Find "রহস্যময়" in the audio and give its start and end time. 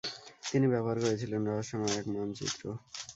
1.45-1.95